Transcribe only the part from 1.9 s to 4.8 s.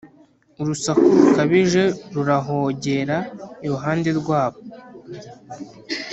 rurahogera iruhande rwabo,